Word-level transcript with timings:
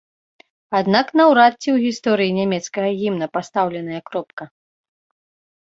Аднак 0.79 1.11
наўрад 1.19 1.53
ці 1.57 1.61
ў 1.61 1.75
гісторыі 1.85 2.35
нямецкага 2.39 2.89
гімна 3.03 3.25
пастаўленая 3.39 4.01
кропка. 4.09 4.43